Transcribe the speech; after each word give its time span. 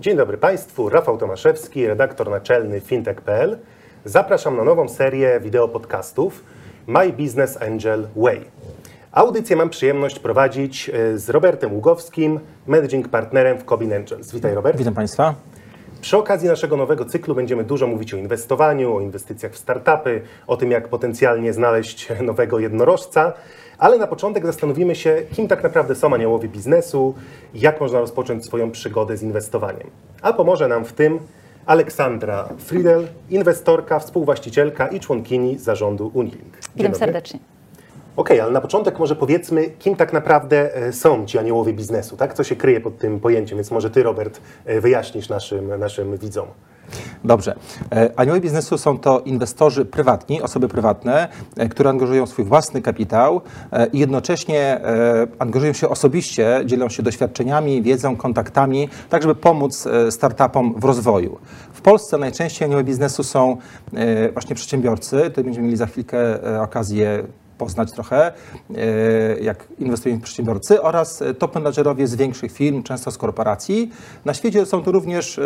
Dzień 0.00 0.16
dobry 0.16 0.38
Państwu, 0.38 0.88
Rafał 0.88 1.18
Tomaszewski, 1.18 1.86
redaktor 1.86 2.30
naczelny 2.30 2.80
fintech.pl. 2.80 3.58
Zapraszam 4.04 4.56
na 4.56 4.64
nową 4.64 4.88
serię 4.88 5.40
wideo 5.40 5.68
podcastów 5.68 6.44
My 6.86 7.12
Business 7.12 7.62
Angel 7.62 8.08
Way. 8.16 8.44
Audycję 9.12 9.56
mam 9.56 9.70
przyjemność 9.70 10.18
prowadzić 10.18 10.88
e, 10.90 11.18
z 11.18 11.30
Robertem 11.30 11.72
Ługowskim, 11.72 12.40
managing 12.66 13.08
partnerem 13.08 13.58
w 13.58 13.64
Cobin 13.64 13.92
Angels. 13.92 14.32
Witaj 14.32 14.54
Robert. 14.54 14.78
Witam 14.78 14.94
Państwa. 14.94 15.34
Przy 16.00 16.16
okazji 16.16 16.48
naszego 16.48 16.76
nowego 16.76 17.04
cyklu 17.04 17.34
będziemy 17.34 17.64
dużo 17.64 17.86
mówić 17.86 18.14
o 18.14 18.16
inwestowaniu, 18.16 18.96
o 18.96 19.00
inwestycjach 19.00 19.52
w 19.52 19.58
startupy, 19.58 20.22
o 20.46 20.56
tym, 20.56 20.70
jak 20.70 20.88
potencjalnie 20.88 21.52
znaleźć 21.52 22.08
nowego 22.22 22.58
jednorożca. 22.58 23.32
Ale 23.78 23.98
na 23.98 24.06
początek 24.06 24.46
zastanowimy 24.46 24.94
się, 24.94 25.22
kim 25.32 25.48
tak 25.48 25.62
naprawdę 25.62 25.94
są 25.94 26.14
aniołowie 26.14 26.48
biznesu, 26.48 27.14
jak 27.54 27.80
można 27.80 28.00
rozpocząć 28.00 28.44
swoją 28.44 28.70
przygodę 28.70 29.16
z 29.16 29.22
inwestowaniem. 29.22 29.90
A 30.22 30.32
pomoże 30.32 30.68
nam 30.68 30.84
w 30.84 30.92
tym 30.92 31.18
Aleksandra 31.66 32.48
Friedel, 32.58 33.06
inwestorka, 33.30 33.98
współwłaścicielka 33.98 34.88
i 34.88 35.00
członkini 35.00 35.58
zarządu 35.58 36.10
Unilink. 36.14 36.58
Witam 36.76 36.94
serdecznie. 36.94 37.40
Okej, 38.20 38.40
ale 38.40 38.52
na 38.52 38.60
początek 38.60 38.98
może 38.98 39.16
powiedzmy, 39.16 39.70
kim 39.78 39.96
tak 39.96 40.12
naprawdę 40.12 40.76
e, 40.76 40.92
są 40.92 41.26
ci 41.26 41.38
aniołowie 41.38 41.72
biznesu, 41.72 42.16
tak? 42.16 42.34
Co 42.34 42.44
się 42.44 42.56
kryje 42.56 42.80
pod 42.80 42.98
tym 42.98 43.20
pojęciem, 43.20 43.58
więc 43.58 43.70
może 43.70 43.90
ty, 43.90 44.02
Robert, 44.02 44.40
e, 44.64 44.80
wyjaśnisz 44.80 45.28
naszym, 45.28 45.78
naszym 45.78 46.16
widzom. 46.16 46.46
Dobrze. 47.24 47.54
E, 47.92 48.10
Aniołowie 48.16 48.40
biznesu 48.40 48.78
są 48.78 48.98
to 48.98 49.20
inwestorzy 49.20 49.84
prywatni, 49.84 50.42
osoby 50.42 50.68
prywatne, 50.68 51.28
które 51.70 51.90
angażują 51.90 52.26
swój 52.26 52.44
własny 52.44 52.82
kapitał 52.82 53.40
i 53.92 53.98
jednocześnie 53.98 54.80
angażują 55.38 55.72
się 55.72 55.88
osobiście, 55.88 56.62
dzielą 56.64 56.88
się 56.88 57.02
doświadczeniami, 57.02 57.82
wiedzą, 57.82 58.16
kontaktami, 58.16 58.88
tak 59.08 59.22
żeby 59.22 59.34
pomóc 59.34 59.88
startupom 60.10 60.74
w 60.80 60.84
rozwoju. 60.84 61.38
W 61.72 61.80
Polsce 61.80 62.18
najczęściej 62.18 62.66
aniołowie 62.66 62.84
biznesu 62.84 63.22
są 63.22 63.56
właśnie 64.32 64.56
przedsiębiorcy. 64.56 65.20
Tutaj 65.20 65.44
będziemy 65.44 65.66
mieli 65.66 65.76
za 65.76 65.86
chwilkę 65.86 66.18
okazję 66.62 67.24
poznać 67.60 67.92
trochę, 67.92 68.32
e, 68.32 68.32
jak 69.40 69.68
inwestują 69.78 70.20
przedsiębiorcy 70.20 70.82
oraz 70.82 71.22
e, 71.22 71.34
top 71.34 71.54
menadżerowie 71.54 72.06
z 72.06 72.14
większych 72.14 72.52
firm, 72.52 72.82
często 72.82 73.10
z 73.10 73.18
korporacji. 73.18 73.90
Na 74.24 74.34
świecie 74.34 74.66
są 74.66 74.82
to 74.82 74.92
również 74.92 75.38
e, 75.38 75.42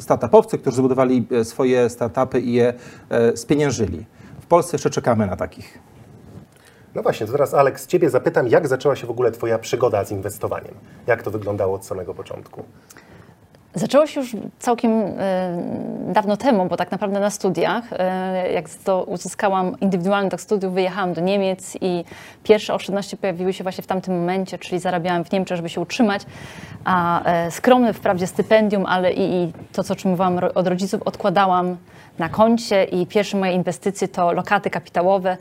startupowcy, 0.00 0.58
którzy 0.58 0.76
zbudowali 0.76 1.26
swoje 1.42 1.90
startupy 1.90 2.40
i 2.40 2.52
je 2.52 2.74
spieniężyli. 3.34 4.04
W 4.40 4.46
Polsce 4.46 4.74
jeszcze 4.74 4.90
czekamy 4.90 5.26
na 5.26 5.36
takich. 5.36 5.78
No 6.94 7.02
właśnie, 7.02 7.26
to 7.26 7.32
teraz 7.32 7.54
Aleks, 7.54 7.86
ciebie 7.86 8.10
zapytam, 8.10 8.48
jak 8.48 8.68
zaczęła 8.68 8.96
się 8.96 9.06
w 9.06 9.10
ogóle 9.10 9.30
twoja 9.30 9.58
przygoda 9.58 10.04
z 10.04 10.10
inwestowaniem? 10.10 10.74
Jak 11.06 11.22
to 11.22 11.30
wyglądało 11.30 11.74
od 11.74 11.86
samego 11.86 12.14
początku? 12.14 12.64
Zaczęło 13.74 14.06
się 14.06 14.20
już 14.20 14.36
całkiem 14.58 14.90
e, 14.92 15.12
dawno 16.12 16.36
temu, 16.36 16.66
bo 16.66 16.76
tak 16.76 16.90
naprawdę 16.90 17.20
na 17.20 17.30
studiach, 17.30 17.84
e, 17.92 18.52
jak 18.52 18.68
to 18.70 19.04
uzyskałam 19.04 19.80
indywidualny 19.80 20.30
tak 20.30 20.40
studiów, 20.40 20.74
wyjechałam 20.74 21.12
do 21.12 21.20
Niemiec 21.20 21.76
i 21.80 22.04
pierwsze 22.42 22.74
oszczędności 22.74 23.16
pojawiły 23.16 23.52
się 23.52 23.62
właśnie 23.62 23.84
w 23.84 23.86
tamtym 23.86 24.20
momencie, 24.20 24.58
czyli 24.58 24.78
zarabiałam 24.78 25.24
w 25.24 25.32
Niemczech, 25.32 25.56
żeby 25.56 25.68
się 25.68 25.80
utrzymać, 25.80 26.22
a 26.84 27.24
e, 27.24 27.50
skromne 27.50 27.92
wprawdzie 27.92 28.26
stypendium, 28.26 28.86
ale 28.86 29.12
i, 29.12 29.34
i 29.34 29.52
to, 29.72 29.84
co 29.84 29.92
otrzymywałam 29.92 30.40
od 30.54 30.66
rodziców, 30.66 31.02
odkładałam 31.02 31.76
na 32.18 32.28
koncie 32.28 32.84
i 32.84 33.06
pierwsze 33.06 33.36
moje 33.36 33.52
inwestycje 33.52 34.08
to 34.08 34.32
lokaty 34.32 34.70
kapitałowe, 34.70 35.36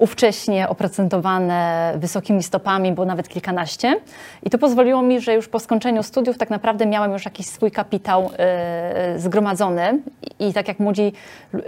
ówcześnie 0.00 0.68
oprocentowane 0.68 1.92
wysokimi 1.96 2.42
stopami, 2.42 2.92
było 2.92 3.06
nawet 3.06 3.28
kilkanaście. 3.28 4.00
I 4.42 4.50
to 4.50 4.58
pozwoliło 4.58 5.02
mi, 5.02 5.20
że 5.20 5.34
już 5.34 5.48
po 5.48 5.60
skończeniu 5.60 6.02
studiów 6.02 6.38
tak 6.38 6.50
naprawdę 6.50 6.86
miałam 6.86 7.12
już 7.12 7.24
jakiś 7.24 7.46
swój 7.46 7.70
kapitał 7.70 8.30
e, 8.38 9.18
zgromadzony. 9.18 9.98
I, 10.38 10.52
tak 10.52 10.68
jak 10.68 10.78
młodzi 10.78 11.12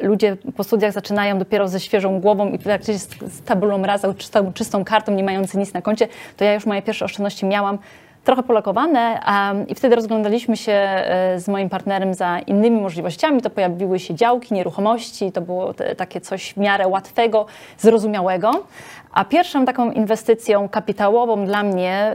ludzie 0.02 0.36
po 0.56 0.64
studiach 0.64 0.92
zaczynają 0.92 1.38
dopiero 1.38 1.68
ze 1.68 1.80
świeżą 1.80 2.20
głową 2.20 2.48
i 2.52 2.58
praktycznie 2.58 2.98
z, 2.98 3.08
z 3.08 3.42
tabulą 3.42 3.82
rasa, 3.82 4.14
czystą, 4.14 4.52
czystą 4.52 4.84
kartą, 4.84 5.12
nie 5.12 5.24
mający 5.24 5.58
nic 5.58 5.74
na 5.74 5.82
koncie, 5.82 6.08
to 6.36 6.44
ja 6.44 6.54
już 6.54 6.66
moje 6.66 6.82
pierwsze 6.82 7.04
oszczędności 7.04 7.46
miałam 7.46 7.78
trochę 8.24 8.42
polokowane 8.42 9.20
a, 9.24 9.54
i 9.68 9.74
wtedy 9.74 9.96
rozglądaliśmy 9.96 10.56
się 10.56 10.72
e, 10.72 11.40
z 11.40 11.48
moim 11.48 11.68
partnerem 11.68 12.14
za 12.14 12.38
innymi 12.38 12.80
możliwościami. 12.80 13.42
To 13.42 13.50
pojawiły 13.50 13.98
się 13.98 14.14
działki, 14.14 14.54
nieruchomości, 14.54 15.32
to 15.32 15.40
było 15.40 15.74
takie 15.96 16.20
coś 16.20 16.52
w 16.52 16.56
miarę 16.56 16.88
łatwego, 16.88 17.46
zrozumiałego. 17.78 18.64
A 19.12 19.24
pierwszą 19.24 19.64
taką 19.64 19.90
inwestycją 19.90 20.68
kapitałową 20.68 21.46
dla 21.46 21.62
mnie, 21.62 22.14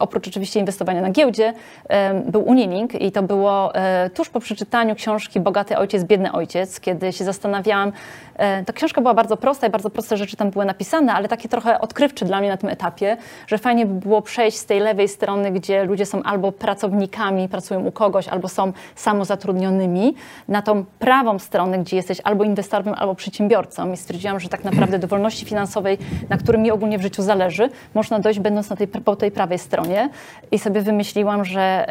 oprócz 0.00 0.28
oczywiście 0.28 0.60
inwestowania 0.60 1.00
na 1.00 1.10
giełdzie, 1.10 1.52
był 2.26 2.42
Unilink 2.42 2.94
i 2.94 3.12
to 3.12 3.22
było 3.22 3.74
e, 3.74 4.10
tuż 4.10 4.28
po 4.28 4.40
przeczytaniu 4.40 4.94
książki 4.94 5.40
Bogaty 5.40 5.78
Ojciec, 5.78 6.04
Biedny 6.04 6.32
Ojciec, 6.32 6.80
kiedy 6.80 7.12
się 7.12 7.24
zastanawiałam, 7.24 7.92
e, 8.36 8.64
ta 8.64 8.72
książka 8.72 9.00
była 9.00 9.14
bardzo 9.14 9.36
prosta 9.36 9.66
i 9.66 9.70
bardzo 9.70 9.90
proste 9.90 10.16
rzeczy 10.16 10.36
tam 10.36 10.50
były 10.50 10.64
napisane, 10.64 11.12
ale 11.12 11.28
takie 11.28 11.48
trochę 11.48 11.80
odkrywcze 11.80 12.24
dla 12.24 12.40
mnie 12.40 12.48
na 12.48 12.56
tym 12.56 12.70
etapie, 12.70 13.16
że 13.46 13.58
fajnie 13.58 13.86
by 13.86 14.00
było 14.00 14.22
przejść 14.22 14.58
z 14.58 14.66
tej 14.66 14.80
lewej 14.80 15.08
strony, 15.08 15.50
gdzie 15.50 15.84
ludzie 15.84 16.06
są 16.06 16.22
albo 16.22 16.52
pracownikami, 16.52 17.48
pracują 17.48 17.80
u 17.80 17.92
kogoś, 17.92 18.28
albo 18.28 18.48
są 18.48 18.72
samozatrudnionymi, 18.94 20.14
na 20.48 20.62
tą 20.62 20.84
prawą 20.98 21.38
stronę, 21.38 21.78
gdzie 21.78 21.96
jesteś 21.96 22.20
albo 22.24 22.44
inwestorem, 22.44 22.94
albo 22.94 23.14
przedsiębiorcą. 23.14 23.92
I 23.92 23.96
stwierdziłam, 23.96 24.40
że 24.40 24.48
tak 24.48 24.64
naprawdę 24.64 24.98
do 24.98 25.08
wolności 25.08 25.46
finansowej, 25.46 25.98
na 26.28 26.36
którym 26.36 26.62
mi 26.62 26.70
ogólnie 26.70 26.98
w 26.98 27.02
życiu 27.02 27.22
zależy, 27.22 27.68
można 27.94 28.18
dojść 28.18 28.40
będąc 28.40 28.70
na 28.70 28.76
tej, 28.76 28.88
po 28.88 29.16
tej 29.16 29.30
prawej 29.30 29.58
stronie. 29.58 30.08
I 30.50 30.58
sobie 30.58 30.80
wymyśliłam, 30.80 31.44
że 31.44 31.86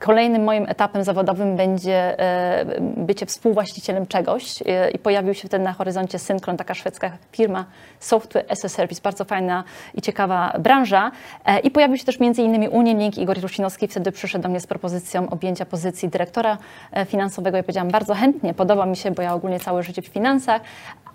Kolejnym 0.00 0.44
moim 0.44 0.66
etapem 0.68 1.04
zawodowym 1.04 1.56
będzie 1.56 2.20
e, 2.20 2.64
bycie 2.80 3.26
współwłaścicielem 3.26 4.06
czegoś 4.06 4.62
e, 4.66 4.90
i 4.90 4.98
pojawił 4.98 5.34
się 5.34 5.48
wtedy 5.48 5.64
na 5.64 5.72
horyzoncie 5.72 6.18
Synchron, 6.18 6.56
taka 6.56 6.74
szwedzka 6.74 7.10
firma 7.32 7.64
Software 8.00 8.44
as 8.48 8.64
a 8.64 8.68
Service, 8.68 9.00
bardzo 9.02 9.24
fajna 9.24 9.64
i 9.94 10.02
ciekawa 10.02 10.56
branża. 10.58 11.10
E, 11.44 11.58
I 11.58 11.70
pojawił 11.70 11.96
się 11.96 12.04
też 12.04 12.20
między 12.20 12.42
innymi 12.42 12.68
Unilink. 12.68 13.18
Igor 13.18 13.40
Rusinowski 13.40 13.88
wtedy 13.88 14.12
przyszedł 14.12 14.42
do 14.42 14.48
mnie 14.48 14.60
z 14.60 14.66
propozycją 14.66 15.30
objęcia 15.30 15.66
pozycji 15.66 16.08
dyrektora 16.08 16.58
finansowego 17.06 17.58
i 17.58 17.62
powiedziałam 17.62 17.90
bardzo 17.90 18.14
chętnie, 18.14 18.54
podoba 18.54 18.86
mi 18.86 18.96
się, 18.96 19.10
bo 19.10 19.22
ja 19.22 19.34
ogólnie 19.34 19.60
całe 19.60 19.82
życie 19.82 20.02
w 20.02 20.06
finansach, 20.06 20.62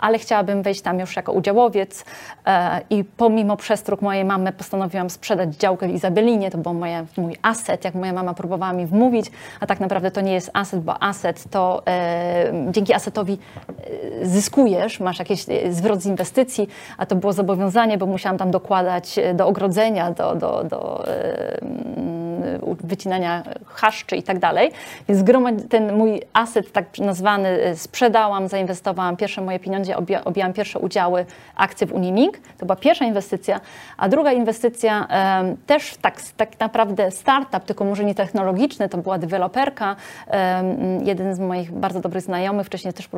ale 0.02 0.20
chciałabym 0.20 0.62
wejść 0.62 0.82
tam 0.82 1.00
już 1.00 1.16
jako 1.16 1.32
udziałowiec 1.32 2.06
e, 2.46 2.82
i 2.90 3.04
pomimo 3.04 3.58
przestróg 3.58 4.02
mojej 4.02 4.26
mamy 4.26 4.52
postanowiłam 4.52 5.10
sprzedać 5.10 5.56
działkę 5.56 5.88
w 5.88 5.92
Izabelinie, 5.92 6.52
to 6.52 6.58
był 6.58 6.74
moje, 6.74 7.06
mój 7.18 7.38
aset, 7.42 7.86
jak 7.86 7.96
moja 7.96 8.14
mama 8.14 8.34
próbowała 8.34 8.74
mi 8.74 8.86
wmówić, 8.86 9.32
a 9.60 9.68
tak 9.68 9.80
naprawdę 9.80 10.12
to 10.12 10.22
nie 10.22 10.34
jest 10.34 10.52
aset, 10.54 10.80
bo 10.80 11.04
aset 11.04 11.44
to 11.52 11.84
e, 11.88 12.54
dzięki 12.72 12.94
asetowi 12.94 13.38
e, 14.22 14.26
zyskujesz, 14.26 15.00
masz 15.00 15.20
jakiś 15.20 15.46
zwrot 15.70 16.02
z 16.02 16.06
inwestycji, 16.06 16.68
a 16.98 17.06
to 17.06 17.16
było 17.16 17.34
zobowiązanie, 17.34 17.98
bo 17.98 18.06
musiałam 18.06 18.38
tam 18.38 18.52
dokładać 18.52 19.20
do 19.34 19.48
ogrodzenia, 19.48 20.12
do, 20.12 20.36
do, 20.36 20.64
do 20.64 21.06
wycinania 22.84 23.44
chaszczy 23.66 24.16
i 24.16 24.24
tak 24.24 24.40
dalej. 24.40 24.72
Więc 25.10 25.24
ten 25.70 25.94
mój 25.94 26.22
aset 26.34 26.72
tak 26.72 27.00
nazwany 27.00 27.50
e, 27.50 27.76
sprzedałam, 27.76 28.48
zainwestowałam 28.48 29.18
pierwsze 29.18 29.42
moje 29.42 29.60
pieniądze, 29.60 29.96
objęłam 30.26 30.54
pierwsze 30.54 30.80
udziały, 30.80 31.26
akcje 31.56 31.88
w 31.88 31.94
Unilink. 31.94 32.38
To 32.58 32.66
była 32.66 32.76
pierwsza 32.76 33.06
inwestycja. 33.06 33.60
A 33.98 34.10
druga 34.10 34.32
inwestycja 34.32 35.08
też 35.68 35.96
tak, 36.02 36.22
tak 36.38 36.60
naprawdę 36.60 37.12
startup, 37.12 37.66
tylko 37.66 37.86
może 37.86 38.06
nie 38.06 38.16
technologiczny, 38.16 38.90
to 38.90 38.98
była 38.98 39.18
deweloperka. 39.18 39.96
Jeden 41.04 41.36
z 41.36 41.40
moich 41.40 41.72
bardzo 41.72 42.00
dobrych 42.00 42.24
znajomych, 42.24 42.68
wcześniej 42.68 42.94
też 42.94 43.10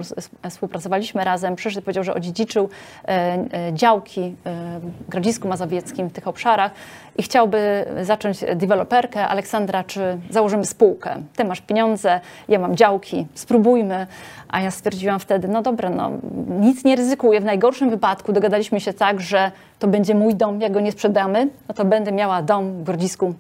współpracowaliśmy 0.50 1.24
razem, 1.24 1.56
przyszedł 1.56 1.82
i 1.82 1.86
powiedział, 1.86 2.04
że 2.04 2.14
odziedziczył 2.14 2.70
e, 3.06 3.10
e, 3.10 3.74
działki 3.74 4.22
e, 4.22 4.80
w 4.80 5.10
Grodzisku 5.10 5.48
Mazowieckim, 5.48 6.10
w 6.10 6.14
tych 6.14 6.28
obszarach 6.28 6.72
i 7.18 7.24
chciałby 7.24 7.86
zacząć 8.02 8.40
deweloperkę. 8.56 9.13
Aleksandra, 9.16 9.84
czy 9.84 10.18
założymy 10.30 10.66
spółkę? 10.66 11.16
Ty 11.36 11.46
masz 11.46 11.62
pieniądze, 11.62 12.22
ja 12.48 12.60
mam 12.60 12.76
działki, 12.76 13.28
spróbujmy. 13.34 14.08
A 14.54 14.62
ja 14.62 14.72
stwierdziłam 14.72 15.20
wtedy, 15.20 15.48
no 15.48 15.62
dobra, 15.62 15.90
no 15.90 16.12
nic 16.60 16.84
nie 16.84 16.96
ryzykuję. 16.96 17.42
W 17.42 17.46
najgorszym 17.46 17.90
wypadku 17.90 18.34
dogadaliśmy 18.34 18.80
się 18.80 18.94
tak, 18.94 19.22
że 19.22 19.52
to 19.80 19.88
będzie 19.88 20.16
mój 20.16 20.36
dom, 20.36 20.62
jak 20.62 20.72
go 20.72 20.80
nie 20.80 20.92
sprzedamy, 20.92 21.50
no 21.68 21.74
to 21.74 21.86
będę 21.86 22.12
miała 22.12 22.42
dom 22.42 22.74
w 22.74 22.84
Grodzisku 22.84 23.34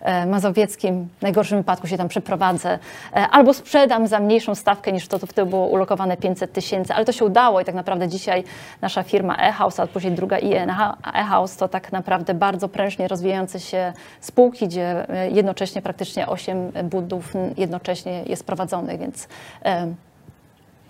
e, 0.00 0.26
Mazowieckim. 0.26 1.08
W 1.18 1.22
najgorszym 1.22 1.58
wypadku 1.58 1.86
się 1.86 1.96
tam 1.98 2.08
przeprowadzę. 2.08 2.78
E, 3.12 3.28
albo 3.28 3.54
sprzedam 3.54 4.06
za 4.06 4.20
mniejszą 4.20 4.54
stawkę 4.54 4.92
niż 4.92 5.08
to, 5.08 5.18
co 5.18 5.26
wtedy 5.26 5.50
było 5.50 5.66
ulokowane 5.66 6.16
500 6.16 6.52
tysięcy. 6.52 6.94
Ale 6.94 7.04
to 7.04 7.12
się 7.12 7.24
udało 7.24 7.60
i 7.60 7.64
tak 7.64 7.74
naprawdę 7.74 8.08
dzisiaj 8.08 8.44
nasza 8.80 9.02
firma 9.02 9.36
e-house, 9.36 9.80
a 9.80 9.86
później 9.86 10.12
druga 10.12 10.38
IN 10.38 10.70
e-house 11.14 11.56
to 11.56 11.68
tak 11.68 11.92
naprawdę 11.92 12.34
bardzo 12.34 12.68
prężnie 12.68 13.08
rozwijające 13.08 13.60
się 13.60 13.92
spółki, 14.20 14.66
gdzie 14.66 15.08
e, 15.08 15.30
jednocześnie 15.30 15.82
praktycznie 15.82 16.26
8 16.26 16.72
budów 16.84 17.32
jednocześnie 17.56 18.22
jest 18.26 18.46
prowadzonych, 18.46 19.00
więc 19.00 19.28
e, 19.64 19.86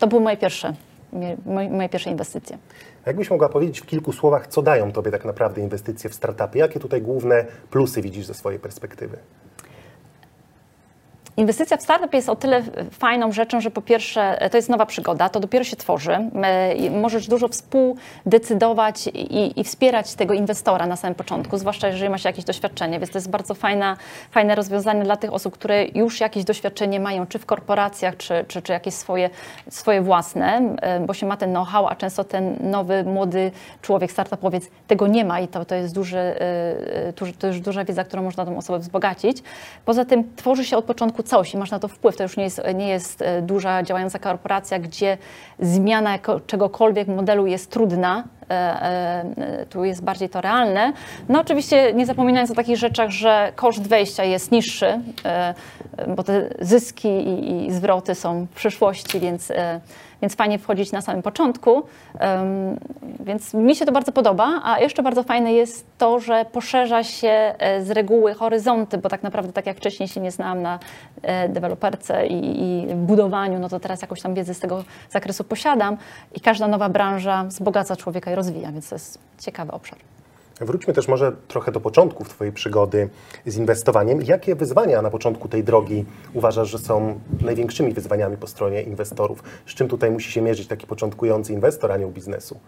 to 0.00 0.06
były 0.06 0.22
moje 0.22 0.36
pierwsze, 0.36 0.74
moje, 1.70 1.88
pierwsze 1.88 2.10
inwestycje. 2.10 2.58
Jakbyś 3.06 3.30
mogła 3.30 3.48
powiedzieć 3.48 3.80
w 3.80 3.86
kilku 3.86 4.12
słowach, 4.12 4.46
co 4.46 4.62
dają 4.62 4.92
Tobie 4.92 5.10
tak 5.10 5.24
naprawdę 5.24 5.60
inwestycje 5.60 6.10
w 6.10 6.14
startupy? 6.14 6.58
Jakie 6.58 6.80
tutaj 6.80 7.02
główne 7.02 7.44
plusy 7.70 8.02
widzisz 8.02 8.26
ze 8.26 8.34
swojej 8.34 8.60
perspektywy? 8.60 9.18
Inwestycja 11.36 11.76
w 11.76 11.82
startup 11.82 12.14
jest 12.14 12.28
o 12.28 12.36
tyle 12.36 12.62
fajną 12.90 13.32
rzeczą, 13.32 13.60
że 13.60 13.70
po 13.70 13.82
pierwsze 13.82 14.48
to 14.50 14.56
jest 14.56 14.68
nowa 14.68 14.86
przygoda, 14.86 15.28
to 15.28 15.40
dopiero 15.40 15.64
się 15.64 15.76
tworzy. 15.76 16.30
Możesz 16.90 17.28
dużo 17.28 17.48
współdecydować 17.48 19.06
i, 19.06 19.60
i, 19.60 19.64
wspierać 19.64 20.14
tego 20.14 20.34
inwestora 20.34 20.86
na 20.86 20.96
samym 20.96 21.14
początku, 21.14 21.58
zwłaszcza 21.58 21.88
jeżeli 21.88 22.10
masz 22.10 22.24
jakieś 22.24 22.44
doświadczenie, 22.44 22.98
więc 22.98 23.10
to 23.10 23.18
jest 23.18 23.30
bardzo 23.30 23.54
fajna, 23.54 23.96
fajne 24.30 24.54
rozwiązanie 24.54 25.04
dla 25.04 25.16
tych 25.16 25.32
osób, 25.32 25.54
które 25.54 25.84
już 25.94 26.20
jakieś 26.20 26.44
doświadczenie 26.44 27.00
mają, 27.00 27.26
czy 27.26 27.38
w 27.38 27.46
korporacjach, 27.46 28.16
czy, 28.16 28.44
czy, 28.48 28.62
czy 28.62 28.72
jakieś 28.72 28.94
swoje, 28.94 29.30
swoje 29.70 30.02
własne, 30.02 30.76
bo 31.06 31.14
się 31.14 31.26
ma 31.26 31.36
ten 31.36 31.50
know-how, 31.50 31.86
a 31.88 31.96
często 31.96 32.24
ten 32.24 32.56
nowy, 32.60 33.04
młody 33.04 33.50
człowiek, 33.82 34.12
startupowiec 34.12 34.70
tego 34.86 35.06
nie 35.06 35.24
ma 35.24 35.40
i 35.40 35.48
to, 35.48 35.64
to, 35.64 35.74
jest 35.74 35.94
duży, 35.94 36.18
y, 37.08 37.12
to 37.38 37.46
jest 37.46 37.60
duża 37.60 37.84
wiedza, 37.84 38.04
którą 38.04 38.22
można 38.22 38.44
tą 38.44 38.58
osobę 38.58 38.78
wzbogacić. 38.78 39.42
Poza 39.84 40.04
tym 40.04 40.36
tworzy 40.36 40.64
się 40.64 40.76
od 40.76 40.84
początku 40.84 41.19
całość 41.22 41.54
i 41.54 41.56
masz 41.56 41.70
na 41.70 41.78
to 41.78 41.88
wpływ. 41.88 42.16
To 42.16 42.22
już 42.22 42.36
nie 42.36 42.44
jest, 42.44 42.62
nie 42.74 42.88
jest 42.88 43.22
e, 43.22 43.42
duża 43.42 43.82
działająca 43.82 44.18
korporacja, 44.18 44.78
gdzie 44.78 45.18
zmiana 45.58 46.18
czegokolwiek 46.46 47.08
modelu 47.08 47.46
jest 47.46 47.70
trudna, 47.70 48.24
e, 48.50 48.52
e, 48.52 49.66
tu 49.66 49.84
jest 49.84 50.04
bardziej 50.04 50.28
to 50.28 50.40
realne. 50.40 50.92
No 51.28 51.40
oczywiście 51.40 51.92
nie 51.92 52.06
zapominając 52.06 52.50
o 52.50 52.54
takich 52.54 52.76
rzeczach, 52.76 53.10
że 53.10 53.52
koszt 53.56 53.88
wejścia 53.88 54.24
jest 54.24 54.52
niższy, 54.52 55.00
bo 56.08 56.22
te 56.22 56.50
zyski 56.60 57.08
i 57.66 57.72
zwroty 57.72 58.14
są 58.14 58.46
w 58.46 58.54
przyszłości, 58.54 59.20
więc 59.20 59.52
więc 60.22 60.36
fajnie 60.36 60.58
wchodzić 60.58 60.92
na 60.92 61.00
samym 61.00 61.22
początku. 61.22 61.82
Więc 63.20 63.54
mi 63.54 63.76
się 63.76 63.86
to 63.86 63.92
bardzo 63.92 64.12
podoba, 64.12 64.60
a 64.64 64.80
jeszcze 64.80 65.02
bardzo 65.02 65.22
fajne 65.22 65.52
jest 65.52 65.86
to, 65.98 66.20
że 66.20 66.44
poszerza 66.52 67.04
się 67.04 67.28
e, 67.28 67.84
z 67.84 67.90
reguły 67.90 68.34
horyzonty, 68.34 68.98
bo 68.98 69.08
tak 69.08 69.22
naprawdę 69.22 69.52
tak 69.52 69.66
jak 69.66 69.76
wcześniej 69.76 70.08
się 70.08 70.20
nie 70.20 70.30
znałam 70.30 70.62
na 70.62 70.78
e, 71.22 71.48
deweloperce 71.48 72.26
i, 72.26 72.62
i 72.62 72.94
budowaniu, 72.94 73.58
no 73.58 73.68
to 73.68 73.80
teraz 73.80 74.02
jakąś 74.02 74.22
tam 74.22 74.34
wiedzę 74.34 74.54
z 74.54 74.60
tego 74.60 74.84
zakresu 75.10 75.44
posiadam 75.44 75.96
i 76.34 76.40
każda 76.40 76.68
nowa 76.68 76.88
branża 76.88 77.44
wzbogaca 77.44 77.96
człowieka 77.96 78.32
i 78.32 78.34
rozwija, 78.34 78.72
więc 78.72 78.88
to 78.88 78.94
jest 78.94 79.18
ciekawy 79.38 79.72
obszar. 79.72 79.98
Wróćmy 80.60 80.94
też 80.94 81.08
może 81.08 81.32
trochę 81.48 81.72
do 81.72 81.80
początków 81.80 82.28
Twojej 82.28 82.52
przygody 82.52 83.08
z 83.46 83.56
inwestowaniem. 83.56 84.22
Jakie 84.22 84.54
wyzwania 84.54 85.02
na 85.02 85.10
początku 85.10 85.48
tej 85.48 85.64
drogi 85.64 86.04
uważasz, 86.34 86.68
że 86.68 86.78
są 86.78 87.20
największymi 87.40 87.92
wyzwaniami 87.92 88.36
po 88.36 88.46
stronie 88.46 88.82
inwestorów? 88.82 89.42
Z 89.66 89.74
czym 89.74 89.88
tutaj 89.88 90.10
musi 90.10 90.32
się 90.32 90.42
mierzyć 90.42 90.66
taki 90.66 90.86
początkujący 90.86 91.52
inwestor, 91.52 91.92
anioł 91.92 92.10
biznesu? 92.10 92.60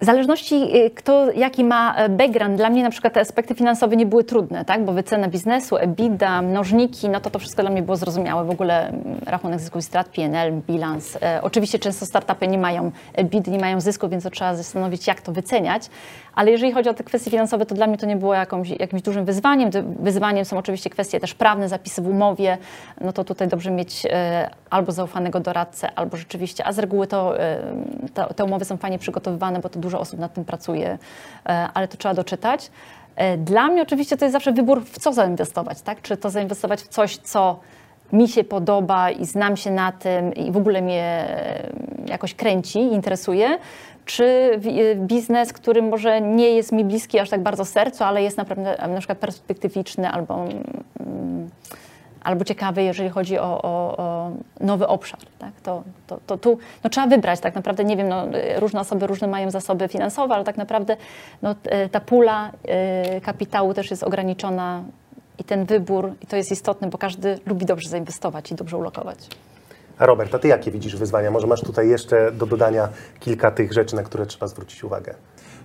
W 0.00 0.04
zależności 0.04 0.54
y, 0.76 0.90
kto 0.90 1.32
jaki 1.32 1.64
ma 1.64 1.94
e, 1.94 2.08
background, 2.08 2.56
dla 2.56 2.70
mnie 2.70 2.82
na 2.82 2.90
przykład 2.90 3.12
te 3.12 3.20
aspekty 3.20 3.54
finansowe 3.54 3.96
nie 3.96 4.06
były 4.06 4.24
trudne, 4.24 4.64
tak? 4.64 4.84
bo 4.84 4.92
wycena 4.92 5.28
biznesu, 5.28 5.76
EBITDA, 5.76 6.42
mnożniki, 6.42 7.08
no 7.08 7.20
to 7.20 7.30
to 7.30 7.38
wszystko 7.38 7.62
dla 7.62 7.70
mnie 7.70 7.82
było 7.82 7.96
zrozumiałe. 7.96 8.44
W 8.44 8.50
ogóle 8.50 8.88
mm, 8.88 9.18
rachunek 9.26 9.60
zysku 9.60 9.78
i 9.78 9.82
strat, 9.82 10.08
PNL, 10.08 10.52
bilans. 10.52 11.18
E, 11.22 11.40
oczywiście 11.42 11.78
często 11.78 12.06
startupy 12.06 12.48
nie 12.48 12.58
mają 12.58 12.92
EBITDA, 13.14 13.50
nie 13.50 13.58
mają 13.58 13.80
zysku, 13.80 14.08
więc 14.08 14.24
to 14.24 14.30
trzeba 14.30 14.54
zastanowić, 14.54 15.06
jak 15.06 15.20
to 15.20 15.32
wyceniać. 15.32 15.90
Ale 16.34 16.50
jeżeli 16.50 16.72
chodzi 16.72 16.88
o 16.88 16.94
te 16.94 17.04
kwestie 17.04 17.30
finansowe, 17.30 17.66
to 17.66 17.74
dla 17.74 17.86
mnie 17.86 17.98
to 17.98 18.06
nie 18.06 18.16
było 18.16 18.34
jakąś, 18.34 18.70
jakimś 18.70 19.02
dużym 19.02 19.24
wyzwaniem. 19.24 19.70
Wyzwaniem 20.00 20.44
są 20.44 20.58
oczywiście 20.58 20.90
kwestie 20.90 21.20
też 21.20 21.34
prawne, 21.34 21.68
zapisy 21.68 22.02
w 22.02 22.08
umowie. 22.08 22.58
No 23.00 23.12
to 23.12 23.24
tutaj 23.24 23.48
dobrze 23.48 23.70
mieć 23.70 24.06
e, 24.10 24.50
albo 24.70 24.92
zaufanego 24.92 25.40
doradcę, 25.40 25.90
albo 25.96 26.16
rzeczywiście, 26.16 26.66
a 26.66 26.72
z 26.72 26.78
reguły 26.78 27.06
to 27.06 27.40
e, 27.40 27.58
te, 28.14 28.26
te 28.36 28.44
umowy 28.44 28.64
są 28.64 28.76
fajnie 28.76 28.98
przygotowywane, 28.98 29.60
bo 29.60 29.68
to 29.68 29.80
dużo 29.80 29.89
osób 29.98 30.20
nad 30.20 30.34
tym 30.34 30.44
pracuje, 30.44 30.98
e, 31.46 31.68
ale 31.74 31.88
to 31.88 31.96
trzeba 31.96 32.14
doczytać. 32.14 32.70
Dla 33.38 33.68
mnie 33.68 33.82
oczywiście 33.82 34.16
to 34.16 34.24
jest 34.24 34.32
zawsze 34.32 34.52
wybór, 34.52 34.84
w 34.84 34.98
co 34.98 35.12
zainwestować, 35.12 35.82
tak? 35.82 36.02
Czy 36.02 36.16
to 36.16 36.30
zainwestować 36.30 36.82
w 36.82 36.88
coś, 36.88 37.16
co 37.16 37.60
mi 38.12 38.28
się 38.28 38.44
podoba 38.44 39.10
i 39.10 39.24
znam 39.24 39.56
się 39.56 39.70
na 39.70 39.92
tym 39.92 40.34
i 40.34 40.52
w 40.52 40.56
ogóle 40.56 40.82
mnie 40.82 41.26
jakoś 42.06 42.34
kręci, 42.34 42.78
interesuje, 42.78 43.58
czy 44.04 44.60
biznes, 44.96 45.52
który 45.52 45.82
może 45.82 46.20
nie 46.20 46.50
jest 46.50 46.72
mi 46.72 46.84
bliski 46.84 47.18
aż 47.18 47.30
tak 47.30 47.42
bardzo 47.42 47.64
sercu, 47.64 48.04
ale 48.04 48.22
jest 48.22 48.36
naprawdę 48.36 48.88
na 48.88 48.98
przykład 48.98 49.18
perspektywiczny 49.18 50.10
albo, 50.10 50.34
mm, 51.00 51.50
albo 52.24 52.44
ciekawy, 52.44 52.82
jeżeli 52.82 53.10
chodzi 53.10 53.38
o, 53.38 53.62
o, 53.62 53.96
o 53.96 54.30
nowy 54.60 54.86
obszar. 54.86 55.20
Tak? 55.38 55.52
To, 55.62 55.82
to, 56.06 56.18
to 56.26 56.38
tu 56.38 56.58
no, 56.84 56.90
trzeba 56.90 57.06
wybrać 57.06 57.40
tak 57.40 57.54
naprawdę, 57.54 57.84
nie 57.84 57.96
wiem, 57.96 58.08
no, 58.08 58.26
różne 58.56 58.80
osoby 58.80 59.06
różne 59.06 59.28
mają 59.28 59.50
zasoby 59.50 59.88
finansowe, 59.88 60.34
ale 60.34 60.44
tak 60.44 60.56
naprawdę 60.56 60.96
no, 61.42 61.54
ta 61.92 62.00
pula 62.00 62.50
y, 63.16 63.20
kapitału 63.20 63.74
też 63.74 63.90
jest 63.90 64.02
ograniczona 64.02 64.82
i 65.38 65.44
ten 65.44 65.64
wybór, 65.64 66.12
i 66.22 66.26
to 66.26 66.36
jest 66.36 66.52
istotne, 66.52 66.88
bo 66.88 66.98
każdy 66.98 67.38
lubi 67.46 67.66
dobrze 67.66 67.88
zainwestować 67.88 68.52
i 68.52 68.54
dobrze 68.54 68.76
ulokować. 68.76 69.18
A 69.98 70.06
Robert, 70.06 70.34
a 70.34 70.38
ty 70.38 70.48
jakie 70.48 70.70
widzisz 70.70 70.96
wyzwania? 70.96 71.30
Może 71.30 71.46
masz 71.46 71.60
tutaj 71.60 71.88
jeszcze 71.88 72.32
do 72.32 72.46
dodania 72.46 72.88
kilka 73.20 73.50
tych 73.50 73.72
rzeczy, 73.72 73.96
na 73.96 74.02
które 74.02 74.26
trzeba 74.26 74.46
zwrócić 74.46 74.84
uwagę? 74.84 75.14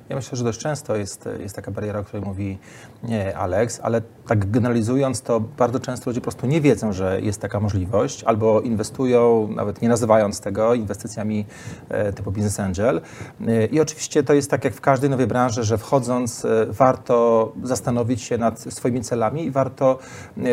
Ja 0.10 0.16
myślę, 0.16 0.38
że 0.38 0.44
dość 0.44 0.60
często 0.60 0.96
jest, 0.96 1.30
jest 1.40 1.56
taka 1.56 1.72
bariera, 1.72 2.00
o 2.00 2.04
której 2.04 2.26
mówi 2.26 2.58
nie, 3.04 3.38
Alex, 3.38 3.80
ale 3.84 4.02
tak 4.28 4.52
generalizując, 4.52 5.22
to 5.22 5.40
bardzo 5.40 5.80
często 5.80 6.10
ludzie 6.10 6.22
po 6.22 6.24
prostu 6.24 6.48
nie 6.48 6.62
wiedzą, 6.62 6.94
że 6.94 7.22
jest 7.22 7.42
taka 7.42 7.60
możliwość, 7.60 8.24
albo 8.24 8.62
inwestują, 8.62 9.48
nawet 9.56 9.82
nie 9.82 9.90
nazywając 9.90 10.42
tego, 10.42 10.74
inwestycjami 10.74 11.46
e, 11.90 12.14
typu 12.14 12.32
Business 12.32 12.60
Angel. 12.60 13.02
E, 13.48 13.66
I 13.66 13.80
oczywiście 13.80 14.24
to 14.24 14.34
jest 14.34 14.52
tak 14.52 14.64
jak 14.64 14.74
w 14.74 14.82
każdej 14.82 15.10
nowej 15.10 15.28
branży, 15.28 15.64
że 15.64 15.78
wchodząc 15.78 16.46
e, 16.46 16.66
warto 16.70 17.52
zastanowić 17.64 18.22
się 18.22 18.38
nad 18.38 18.60
swoimi 18.60 19.02
celami 19.02 19.46
i 19.46 19.52
warto 19.52 20.00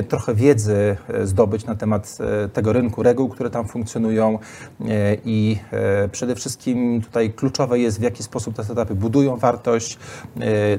trochę 0.09 0.35
wiedzy 0.35 0.97
zdobyć 1.25 1.65
na 1.65 1.75
temat 1.75 2.19
tego 2.53 2.73
rynku, 2.73 3.03
reguł, 3.03 3.29
które 3.29 3.51
tam 3.51 3.69
funkcjonują 3.69 4.39
i 5.25 5.59
przede 6.13 6.35
wszystkim 6.35 7.03
tutaj 7.03 7.33
kluczowe 7.33 7.79
jest, 7.79 7.99
w 7.99 8.03
jaki 8.03 8.23
sposób 8.23 8.57
te 8.57 8.65
startupy 8.65 8.95
budują 8.95 9.37
wartość, 9.43 9.99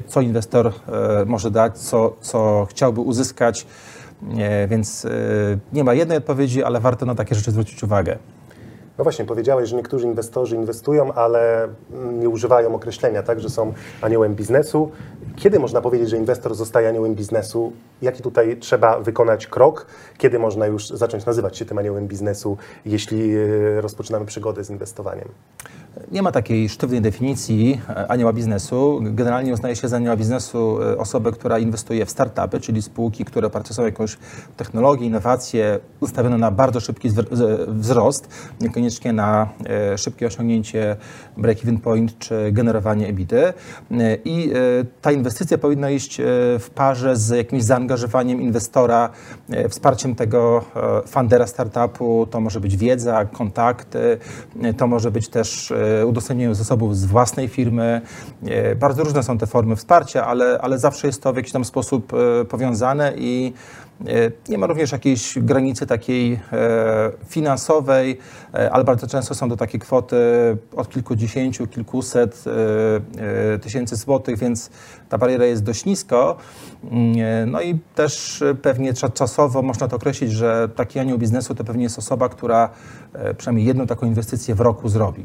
co 0.06 0.20
inwestor 0.20 0.72
może 1.26 1.50
dać, 1.50 1.78
co, 1.78 2.16
co 2.20 2.66
chciał 2.70 2.84
chciałby 2.84 3.00
uzyskać, 3.00 3.66
więc 4.68 5.04
e, 5.04 5.10
nie 5.72 5.84
ma 5.84 5.94
jednej 5.94 6.18
odpowiedzi, 6.18 6.64
ale 6.64 6.80
warto 6.80 7.06
na 7.06 7.14
takie 7.14 7.34
rzeczy 7.34 7.50
zwrócić 7.50 7.82
uwagę. 7.82 8.18
No 8.98 9.04
właśnie, 9.04 9.24
powiedziałeś, 9.24 9.68
że 9.68 9.76
niektórzy 9.76 10.06
inwestorzy 10.06 10.56
inwestują, 10.56 11.12
ale 11.12 11.68
nie 12.12 12.28
używają 12.28 12.74
określenia, 12.74 13.22
tak, 13.22 13.40
że 13.40 13.50
są 13.50 13.72
aniołem 14.00 14.34
biznesu. 14.34 14.90
Kiedy 15.36 15.58
można 15.58 15.80
powiedzieć, 15.80 16.10
że 16.10 16.16
inwestor 16.16 16.54
zostaje 16.54 16.88
aniołem 16.88 17.14
biznesu? 17.14 17.72
Jaki 18.04 18.22
tutaj 18.22 18.56
trzeba 18.56 19.00
wykonać 19.00 19.46
krok? 19.46 19.86
Kiedy 20.18 20.38
można 20.38 20.66
już 20.66 20.88
zacząć 20.88 21.26
nazywać 21.26 21.56
się 21.56 21.64
tym 21.64 21.78
aniołem 21.78 22.08
biznesu, 22.08 22.56
jeśli 22.86 23.36
e, 23.36 23.80
rozpoczynamy 23.80 24.26
przygodę 24.26 24.64
z 24.64 24.70
inwestowaniem? 24.70 25.28
Nie 26.12 26.22
ma 26.22 26.32
takiej 26.32 26.68
sztywnej 26.68 27.00
definicji 27.00 27.80
e, 27.88 28.10
anioła 28.10 28.32
biznesu. 28.32 29.00
Generalnie 29.02 29.52
uznaje 29.52 29.76
się 29.76 29.88
za 29.88 29.96
anioła 29.96 30.16
biznesu 30.16 30.82
e, 30.82 30.98
osobę, 30.98 31.32
która 31.32 31.58
inwestuje 31.58 32.06
w 32.06 32.10
startupy, 32.10 32.60
czyli 32.60 32.82
spółki, 32.82 33.24
które 33.24 33.46
oparte 33.46 33.74
są 33.74 33.84
jakąś 33.84 34.18
technologię, 34.56 35.06
innowacje 35.06 35.78
ustawione 36.00 36.38
na 36.38 36.50
bardzo 36.50 36.80
szybki 36.80 37.10
wzrost, 37.68 38.28
niekoniecznie 38.60 39.12
na 39.12 39.48
szybkie 39.96 40.26
osiągnięcie 40.26 40.96
break-even 41.38 41.80
point 41.80 42.18
czy 42.18 42.52
generowanie 42.52 43.08
EBITDA. 43.08 43.52
I 44.24 44.52
ta 45.02 45.12
inwestycja 45.12 45.58
powinna 45.58 45.90
iść 45.90 46.20
w 46.58 46.70
parze 46.74 47.16
z 47.16 47.28
jakimś 47.28 47.62
zaangażowaniem 47.62 47.93
inwestora, 48.40 49.10
wsparciem 49.68 50.14
tego 50.14 50.64
fundera 51.06 51.46
startupu. 51.46 52.26
To 52.30 52.40
może 52.40 52.60
być 52.60 52.76
wiedza, 52.76 53.24
kontakty, 53.24 54.18
to 54.76 54.86
może 54.86 55.10
być 55.10 55.28
też 55.28 55.72
E, 56.00 56.06
udostępnieniu 56.06 56.54
zasobów 56.54 56.96
z 56.96 57.04
własnej 57.04 57.48
firmy. 57.48 58.00
E, 58.46 58.74
bardzo 58.74 59.04
różne 59.04 59.22
są 59.22 59.38
te 59.38 59.46
formy 59.46 59.76
wsparcia, 59.76 60.26
ale, 60.26 60.58
ale 60.60 60.78
zawsze 60.78 61.06
jest 61.06 61.22
to 61.22 61.32
w 61.32 61.36
jakiś 61.36 61.52
tam 61.52 61.64
sposób 61.64 62.12
e, 62.14 62.44
powiązane 62.44 63.12
i 63.16 63.52
nie 64.48 64.58
ma 64.58 64.66
również 64.66 64.92
jakiejś 64.92 65.38
granicy 65.38 65.86
takiej 65.86 66.40
finansowej, 67.28 68.18
ale 68.70 68.84
bardzo 68.84 69.06
często 69.06 69.34
są 69.34 69.48
to 69.48 69.56
takie 69.56 69.78
kwoty 69.78 70.16
od 70.76 70.88
kilkudziesięciu, 70.88 71.66
kilkuset 71.66 72.44
tysięcy 73.62 73.96
złotych, 73.96 74.38
więc 74.38 74.70
ta 75.08 75.18
bariera 75.18 75.44
jest 75.44 75.62
dość 75.62 75.84
nisko. 75.84 76.36
Mm, 76.90 77.50
no 77.50 77.60
i 77.60 77.78
też 77.94 78.44
pewnie 78.62 78.94
czasowo 78.94 79.62
można 79.62 79.88
to 79.88 79.96
określić, 79.96 80.32
że 80.32 80.68
taki 80.76 80.98
anioł 80.98 81.18
biznesu 81.18 81.54
to 81.54 81.64
pewnie 81.64 81.82
jest 81.82 81.98
osoba, 81.98 82.28
która 82.28 82.70
przynajmniej 83.36 83.66
jedną 83.66 83.86
taką 83.86 84.06
inwestycję 84.06 84.54
w 84.54 84.60
roku 84.60 84.88
zrobi. 84.88 85.24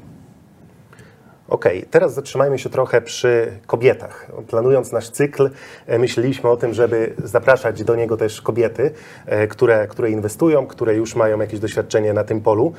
Okej, 1.49 1.77
okay, 1.77 1.89
teraz 1.91 2.13
zatrzymajmy 2.13 2.59
się 2.59 2.69
trochę 2.69 3.01
przy 3.01 3.51
kobietach. 3.67 4.31
Planując 4.47 4.91
nasz 4.91 5.09
cykl, 5.09 5.49
e, 5.87 5.99
myśleliśmy 5.99 6.49
o 6.49 6.57
tym, 6.57 6.73
żeby 6.73 7.13
zapraszać 7.23 7.83
do 7.83 7.95
niego 7.95 8.17
też 8.17 8.41
kobiety, 8.41 8.91
e, 9.25 9.47
które, 9.47 9.87
które 9.87 10.11
inwestują, 10.11 10.67
które 10.67 10.95
już 10.95 11.15
mają 11.15 11.39
jakieś 11.39 11.59
doświadczenie 11.59 12.13
na 12.13 12.23
tym 12.23 12.41
polu. 12.41 12.73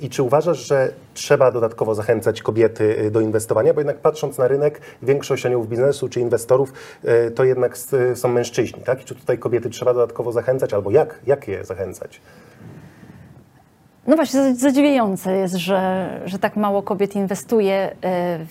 I 0.00 0.10
czy 0.10 0.22
uważasz, 0.22 0.66
że 0.66 0.92
trzeba 1.14 1.50
dodatkowo 1.50 1.94
zachęcać 1.94 2.42
kobiety 2.42 2.98
y, 3.00 3.10
do 3.10 3.20
inwestowania? 3.20 3.74
Bo 3.74 3.80
jednak 3.80 3.98
patrząc 3.98 4.38
na 4.38 4.48
rynek, 4.48 4.80
większość 5.02 5.46
aniołów 5.46 5.68
biznesu 5.68 6.08
czy 6.08 6.20
inwestorów 6.20 6.72
to 7.34 7.44
jednak 7.44 7.78
są 8.14 8.28
mężczyźni, 8.28 8.82
tak? 8.82 9.02
I 9.02 9.04
czy 9.04 9.14
tutaj 9.14 9.38
kobiety 9.38 9.70
trzeba 9.70 9.94
dodatkowo 9.94 10.32
zachęcać, 10.32 10.74
albo 10.74 10.90
jak, 10.90 11.18
jak 11.26 11.48
je 11.48 11.64
zachęcać? 11.64 12.20
No 14.08 14.16
właśnie, 14.16 14.42
za- 14.42 14.54
zadziwiające 14.54 15.36
jest, 15.36 15.54
że, 15.54 16.08
że 16.24 16.38
tak 16.38 16.56
mało 16.56 16.82
kobiet 16.82 17.16
inwestuje 17.16 17.74
e, 17.74 17.90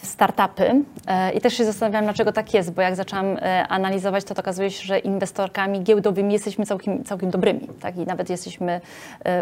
w 0.01 0.05
startupy 0.05 0.83
E, 1.07 1.31
i 1.33 1.41
też 1.41 1.53
się 1.53 1.65
zastanawiam, 1.65 2.03
dlaczego 2.03 2.31
tak 2.31 2.53
jest, 2.53 2.71
bo 2.73 2.81
jak 2.81 2.95
zaczęłam 2.95 3.25
e, 3.37 3.67
analizować, 3.67 4.23
to, 4.23 4.33
okazuje 4.39 4.71
się, 4.71 4.85
że 4.87 4.99
inwestorkami 4.99 5.81
giełdowymi 5.83 6.33
jesteśmy 6.33 6.65
całkiem, 6.65 7.03
całkiem 7.03 7.29
dobrymi, 7.29 7.67
tak? 7.81 7.97
I 7.97 8.05
nawet 8.05 8.29
jesteśmy 8.29 8.81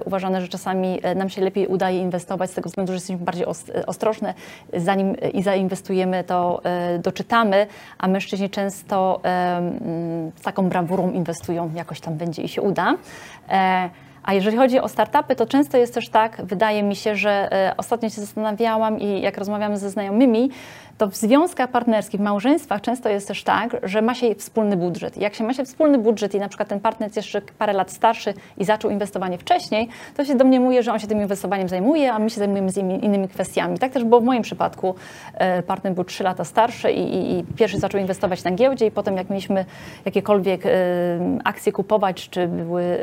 uważane, 0.05 0.41
że 0.41 0.47
czasami 0.47 1.01
nam 1.15 1.29
się 1.29 1.41
lepiej 1.41 1.67
udaje 1.67 1.99
inwestować 2.01 2.51
z 2.51 2.53
tego 2.53 2.69
względu, 2.69 2.91
że 2.91 2.95
jesteśmy 2.95 3.25
bardziej 3.25 3.45
os- 3.45 3.71
ostrożne, 3.87 4.33
zanim 4.73 5.15
i 5.33 5.43
zainwestujemy, 5.43 6.23
to 6.23 6.61
doczytamy, 6.99 7.67
a 7.97 8.07
mężczyźni 8.07 8.49
często 8.49 9.21
z 10.35 10.41
taką 10.43 10.69
brawurą 10.69 11.11
inwestują, 11.11 11.71
jakoś 11.75 12.01
tam 12.01 12.13
będzie 12.13 12.41
i 12.41 12.47
się 12.47 12.61
uda. 12.61 12.93
A 14.25 14.33
jeżeli 14.33 14.57
chodzi 14.57 14.79
o 14.79 14.87
startupy, 14.87 15.35
to 15.35 15.45
często 15.45 15.77
jest 15.77 15.93
też 15.93 16.09
tak, 16.09 16.41
wydaje 16.43 16.83
mi 16.83 16.95
się, 16.95 17.15
że 17.15 17.53
e, 17.53 17.77
ostatnio 17.77 18.09
się 18.09 18.21
zastanawiałam 18.21 18.99
i 18.99 19.21
jak 19.21 19.37
rozmawiamy 19.37 19.77
ze 19.77 19.89
znajomymi, 19.89 20.49
to 20.97 21.07
w 21.07 21.15
związkach 21.15 21.69
partnerskich, 21.71 22.19
w 22.19 22.23
małżeństwach 22.23 22.81
często 22.81 23.09
jest 23.09 23.27
też 23.27 23.43
tak, 23.43 23.77
że 23.83 24.01
ma 24.01 24.15
się 24.15 24.35
wspólny 24.35 24.77
budżet. 24.77 25.17
I 25.17 25.19
jak 25.19 25.35
się 25.35 25.43
ma 25.43 25.53
się 25.53 25.65
wspólny 25.65 25.97
budżet 25.97 26.35
i 26.35 26.39
na 26.39 26.47
przykład 26.47 26.69
ten 26.69 26.79
partner 26.79 27.07
jest 27.07 27.15
jeszcze 27.15 27.41
parę 27.41 27.73
lat 27.73 27.91
starszy 27.91 28.33
i 28.57 28.65
zaczął 28.65 28.91
inwestowanie 28.91 29.37
wcześniej, 29.37 29.89
to 30.17 30.25
się 30.25 30.35
domniemuje, 30.35 30.83
że 30.83 30.93
on 30.93 30.99
się 30.99 31.07
tym 31.07 31.21
inwestowaniem 31.21 31.69
zajmuje, 31.69 32.13
a 32.13 32.19
my 32.19 32.29
się 32.29 32.35
zajmujemy 32.35 32.71
z 32.71 32.77
innymi, 32.77 33.27
kwestiami. 33.27 33.79
Tak 33.79 33.91
też 33.91 34.03
było 34.03 34.21
w 34.21 34.23
moim 34.23 34.41
przypadku. 34.41 34.95
E, 35.33 35.63
Partner 35.63 35.93
był 35.93 36.03
3 36.03 36.23
lata 36.23 36.43
starszy 36.43 36.91
i, 36.91 37.15
i, 37.15 37.39
i 37.39 37.43
pierwszy 37.43 37.79
zaczął 37.79 38.01
inwestować 38.01 38.43
na 38.43 38.51
giełdzie 38.51 38.85
i 38.85 38.91
potem 38.91 39.17
jak 39.17 39.29
mieliśmy 39.29 39.65
jakiekolwiek 40.05 40.65
e, 40.65 40.69
akcje 41.43 41.71
kupować, 41.71 42.29
czy 42.29 42.47
były 42.47 42.97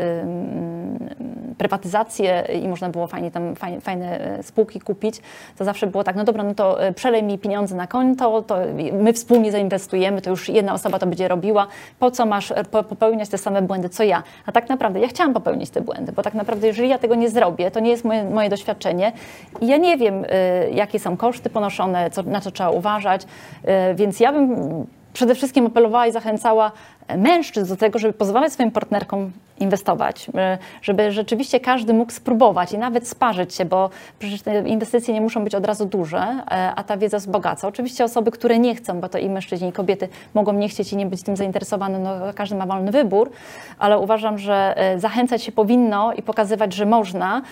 prywatyzacje 1.62 2.44
i 2.62 2.68
można 2.68 2.88
było 2.88 3.06
fajnie 3.06 3.30
tam 3.30 3.56
fajne, 3.56 3.80
fajne 3.80 4.38
spółki 4.42 4.80
kupić, 4.80 5.20
to 5.58 5.64
zawsze 5.64 5.86
było 5.86 6.04
tak, 6.04 6.16
no 6.16 6.24
dobra, 6.24 6.42
no 6.44 6.54
to 6.54 6.82
e, 6.82 6.92
przelej 6.92 7.22
mi 7.22 7.38
pieniądze 7.38 7.76
na 7.76 7.86
konto, 7.86 8.42
to 8.42 8.56
my 8.92 9.12
wspólnie 9.12 9.52
zainwestujemy, 9.52 10.22
to 10.22 10.30
już 10.30 10.48
jedna 10.48 10.74
osoba 10.74 10.98
to 10.98 11.06
będzie 11.06 11.28
robiła, 11.28 11.66
po 11.98 12.10
co 12.10 12.26
masz 12.26 12.50
e, 12.50 12.64
po- 12.64 12.82
popełniać 12.84 13.28
te 13.28 13.38
same 13.38 13.62
błędy, 13.62 13.88
co 13.88 14.02
ja? 14.04 14.22
A 14.46 14.52
tak 14.52 14.68
naprawdę 14.68 15.00
ja 15.00 15.08
chciałam 15.08 15.34
popełnić 15.34 15.70
te 15.70 15.80
błędy, 15.80 16.12
bo 16.12 16.22
tak 16.22 16.34
naprawdę 16.34 16.66
jeżeli 16.66 16.88
ja 16.88 16.98
tego 16.98 17.14
nie 17.14 17.30
zrobię, 17.30 17.70
to 17.70 17.80
nie 17.80 17.90
jest 17.90 18.04
moje, 18.04 18.24
moje 18.24 18.48
doświadczenie 18.50 19.12
i 19.60 19.66
ja 19.66 19.76
nie 19.76 19.96
wiem, 19.96 20.24
e, 20.28 20.70
jakie 20.70 20.98
są 20.98 21.16
koszty 21.16 21.50
ponoszone, 21.50 22.10
co, 22.10 22.22
na 22.22 22.40
co 22.40 22.50
trzeba 22.50 22.70
uważać, 22.70 23.22
więc 23.94 24.20
ja 24.20 24.32
bym 24.32 24.56
przede 25.12 25.34
wszystkim 25.34 25.66
apelowała 25.66 26.06
i 26.06 26.12
zachęcała 26.12 26.72
mężczyzn 27.16 27.68
do 27.68 27.76
tego, 27.76 27.98
żeby 27.98 28.12
pozwalać 28.12 28.52
swoim 28.52 28.70
partnerkom 28.70 29.32
inwestować, 29.62 30.26
e, 30.34 30.58
żeby 30.82 31.12
rzeczywiście 31.12 31.60
każdy 31.60 31.94
mógł 31.94 32.12
spróbować 32.12 32.72
i 32.72 32.78
nawet 32.78 33.08
sparzyć 33.08 33.54
się, 33.54 33.64
bo 33.64 33.90
przecież 34.18 34.42
te 34.42 34.68
inwestycje 34.68 35.14
nie 35.14 35.20
muszą 35.20 35.44
być 35.44 35.54
od 35.54 35.66
razu 35.66 35.86
duże, 35.86 36.18
e, 36.18 36.72
a 36.76 36.82
ta 36.84 36.96
wiedza 36.96 37.18
wzbogaca. 37.18 37.68
Oczywiście 37.68 38.04
osoby, 38.04 38.30
które 38.30 38.58
nie 38.58 38.74
chcą, 38.74 39.00
bo 39.00 39.08
to 39.08 39.18
i 39.18 39.28
mężczyźni, 39.28 39.68
i 39.68 39.72
kobiety 39.72 40.08
mogą 40.34 40.52
nie 40.52 40.68
chcieć 40.68 40.92
i 40.92 40.96
nie 40.96 41.06
być 41.06 41.22
tym 41.22 41.36
zainteresowane, 41.36 41.98
no 41.98 42.10
każdy 42.34 42.56
ma 42.56 42.66
wolny 42.66 42.92
wybór, 42.92 43.30
ale 43.78 43.98
uważam, 43.98 44.38
że 44.38 44.74
e, 44.76 44.98
zachęcać 44.98 45.42
się 45.42 45.52
powinno 45.52 46.12
i 46.12 46.22
pokazywać, 46.22 46.72
że 46.72 46.86
można. 46.86 47.42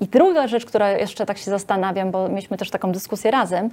I 0.00 0.06
druga 0.06 0.48
rzecz, 0.48 0.66
która 0.66 0.90
jeszcze 0.90 1.26
tak 1.26 1.38
się 1.38 1.50
zastanawiam, 1.50 2.10
bo 2.10 2.28
mieliśmy 2.28 2.56
też 2.56 2.70
taką 2.70 2.92
dyskusję 2.92 3.30
razem, 3.30 3.70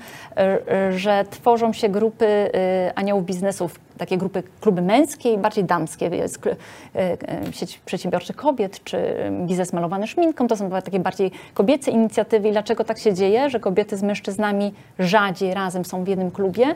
że 0.90 1.26
tworzą 1.30 1.74
się 1.74 1.90
grupy 1.90 2.52
aniołów 2.96 3.26
biznesów, 3.26 3.80
takie 4.04 4.18
grupy, 4.18 4.44
kluby 4.62 4.82
męskie 4.82 5.34
i 5.34 5.38
bardziej 5.38 5.64
damskie. 5.64 6.06
Jest 6.06 6.48
e, 6.48 6.56
e, 6.96 7.54
sieć 7.54 7.80
przedsiębiorczych 7.86 8.36
kobiet, 8.36 8.84
czy 8.84 8.98
biznes 9.32 9.74
malowany 9.74 10.08
szminką, 10.08 10.48
to 10.48 10.58
są 10.58 10.70
takie 10.70 11.00
bardziej 11.00 11.32
kobiece 11.54 11.92
inicjatywy. 11.92 12.50
I 12.50 12.52
dlaczego 12.52 12.84
tak 12.84 12.98
się 13.00 13.14
dzieje, 13.14 13.50
że 13.50 13.60
kobiety 13.60 13.98
z 13.98 14.04
mężczyznami 14.04 14.74
rzadziej 15.00 15.54
razem 15.54 15.86
są 15.86 16.04
w 16.04 16.08
jednym 16.08 16.32
klubie? 16.32 16.76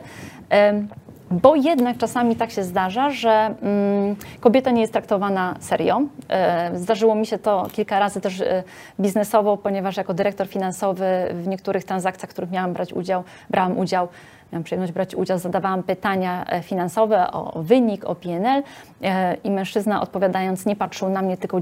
Bo 1.30 1.56
jednak 1.56 1.98
czasami 1.98 2.36
tak 2.36 2.50
się 2.50 2.64
zdarza, 2.64 3.10
że 3.10 3.54
mm, 3.62 4.16
kobieta 4.40 4.70
nie 4.70 4.80
jest 4.80 4.92
traktowana 4.92 5.54
serio. 5.60 6.02
E, 6.28 6.70
zdarzyło 6.74 7.14
mi 7.14 7.26
się 7.26 7.38
to 7.38 7.66
kilka 7.72 7.98
razy 7.98 8.20
też 8.20 8.42
biznesowo, 9.00 9.56
ponieważ 9.56 9.96
jako 9.96 10.14
dyrektor 10.14 10.46
finansowy 10.46 11.06
w 11.32 11.46
niektórych 11.46 11.84
transakcjach, 11.84 12.30
w 12.30 12.32
których 12.32 12.50
miałam 12.50 12.72
brać 12.72 12.92
udział, 12.92 13.24
brałam 13.50 13.78
udział, 13.78 14.08
miałam 14.52 14.64
przyjemność 14.64 14.92
brać 14.92 15.14
udział, 15.14 15.38
zadawałam 15.38 15.82
pytania 15.82 16.44
e, 16.48 16.62
finansowe 16.62 17.32
o 17.32 17.62
wynik, 17.62 18.04
o 18.04 18.14
PNL 18.14 18.62
e, 19.02 19.34
i 19.34 19.50
mężczyzna 19.50 20.00
odpowiadając 20.00 20.66
nie 20.66 20.76
patrzył 20.76 21.08
na 21.08 21.22
mnie, 21.22 21.36
tylko 21.36 21.60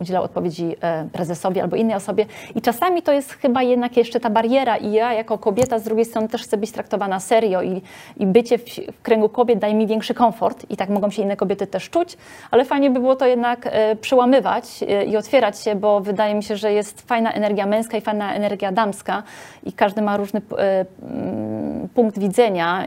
udzielał, 0.00 0.22
odpowiedzi 0.22 0.76
e, 0.80 1.08
prezesowi 1.12 1.60
albo 1.60 1.76
innej 1.76 1.96
osobie. 1.96 2.26
I 2.54 2.62
czasami 2.62 3.02
to 3.02 3.12
jest 3.12 3.32
chyba 3.32 3.62
jednak 3.62 3.96
jeszcze 3.96 4.20
ta 4.20 4.30
bariera 4.30 4.76
i 4.76 4.92
ja 4.92 5.12
jako 5.12 5.38
kobieta 5.38 5.78
z 5.78 5.82
drugiej 5.82 6.04
strony 6.04 6.28
też 6.28 6.42
chcę 6.42 6.56
być 6.56 6.72
traktowana 6.72 7.20
serio 7.20 7.62
i, 7.62 7.82
i 8.16 8.26
bycie 8.26 8.58
w, 8.58 8.64
w 8.92 9.02
kręgu 9.02 9.28
kobiet 9.28 9.58
daje 9.58 9.74
mi 9.74 9.86
większy 9.86 10.14
komfort 10.14 10.66
i 10.70 10.76
tak 10.76 10.88
mogą 10.88 11.10
się 11.10 11.22
inne 11.22 11.36
kobiety 11.36 11.66
też 11.66 11.90
czuć, 11.90 12.16
ale 12.50 12.64
fajnie 12.64 12.90
by 12.90 13.00
było 13.00 13.16
to 13.16 13.26
jednak 13.26 13.68
przełamywać 14.00 14.84
i 15.06 15.16
otwierać 15.16 15.60
się, 15.60 15.74
bo 15.74 16.00
wydaje 16.00 16.34
mi 16.34 16.42
się, 16.42 16.56
że 16.56 16.72
jest 16.72 17.00
fajna 17.00 17.32
energia 17.32 17.66
męska 17.66 17.96
i 17.96 18.00
fajna 18.00 18.34
energia 18.34 18.72
damska 18.72 19.22
i 19.64 19.72
każdy 19.72 20.02
ma 20.02 20.16
różny 20.16 20.40
punkt 21.94 22.18
widzenia 22.18 22.27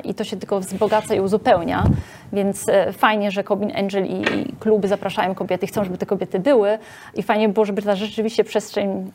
i 0.03 0.13
to 0.13 0.23
się 0.23 0.37
tylko 0.37 0.59
wzbogaca 0.59 1.15
i 1.15 1.19
uzupełnia, 1.19 1.83
więc 2.33 2.69
e, 2.69 2.93
fajnie, 2.93 3.31
że 3.31 3.43
Cobin 3.43 3.71
Angel 3.77 4.05
i, 4.05 4.23
kluby 4.59 4.87
zapraszają 4.87 5.35
kobiety, 5.35 5.67
chcą, 5.67 5.83
żeby 5.83 5.97
te 5.97 6.05
kobiety 6.05 6.39
były. 6.39 6.77
I 7.15 7.23
fajnie 7.23 7.47
by 7.47 7.53
było, 7.53 7.65
żeby 7.65 7.81
ta 7.81 7.95
rzeczywiście 7.95 8.43
przestrzeń 8.43 9.11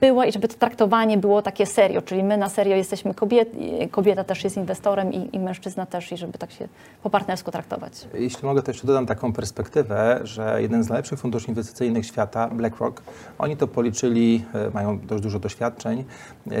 była 0.00 0.26
i 0.26 0.32
żeby 0.32 0.48
to 0.48 0.54
traktowanie 0.54 1.18
było 1.18 1.42
takie 1.42 1.66
serio, 1.66 2.02
czyli 2.02 2.24
my 2.24 2.36
na 2.36 2.48
serio 2.48 2.76
jesteśmy 2.76 3.14
kobiet, 3.14 3.48
kobieta 3.90 4.24
też 4.24 4.44
jest 4.44 4.56
inwestorem 4.56 5.12
i, 5.12 5.36
i 5.36 5.40
mężczyzna 5.40 5.86
też 5.86 6.12
i 6.12 6.16
żeby 6.16 6.38
tak 6.38 6.50
się 6.50 6.68
po 7.02 7.10
partnersku 7.10 7.50
traktować. 7.50 7.92
Jeśli 8.14 8.48
mogę, 8.48 8.62
to 8.62 8.70
jeszcze 8.70 8.86
dodam 8.86 9.06
taką 9.06 9.32
perspektywę, 9.32 10.20
że 10.24 10.62
jeden 10.62 10.82
z 10.82 10.88
najlepszych 10.88 11.18
funduszy 11.18 11.48
inwestycyjnych 11.48 12.06
świata, 12.06 12.48
BlackRock, 12.48 13.02
oni 13.38 13.56
to 13.56 13.68
policzyli, 13.68 14.44
e, 14.54 14.70
mają 14.70 14.98
dość 14.98 15.22
dużo 15.22 15.38
doświadczeń. 15.38 16.04
E, 16.50 16.54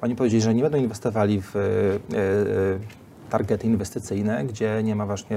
Oni 0.00 0.16
powiedzieli, 0.16 0.42
że 0.42 0.54
nie 0.54 0.62
będą 0.62 0.78
inwestowali 0.78 1.42
w 1.42 1.56
e, 1.56 1.60
targety 3.30 3.66
inwestycyjne, 3.66 4.44
gdzie 4.44 4.82
nie 4.82 4.96
ma 4.96 5.06
właśnie 5.06 5.36